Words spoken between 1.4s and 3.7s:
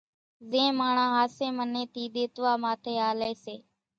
من ٿي ۮيتوا ماٿي ھالي سي